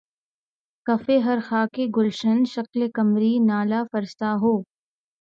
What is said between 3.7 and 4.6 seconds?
فرسا ہو